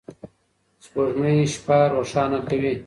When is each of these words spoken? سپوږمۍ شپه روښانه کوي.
سپوږمۍ 0.83 1.37
شپه 1.53 1.77
روښانه 1.93 2.39
کوي. 2.47 2.73